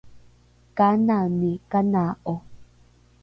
[0.77, 2.33] kanani kanaa’o?